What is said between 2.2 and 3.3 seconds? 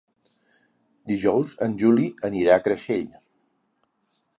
anirà a Creixell.